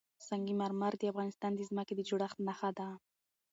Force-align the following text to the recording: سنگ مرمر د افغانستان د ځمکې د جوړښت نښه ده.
سنگ 0.27 0.47
مرمر 0.59 0.93
د 0.97 1.03
افغانستان 1.11 1.51
د 1.55 1.61
ځمکې 1.69 1.93
د 1.95 2.01
جوړښت 2.09 2.37
نښه 2.47 2.69
ده. 2.77 2.87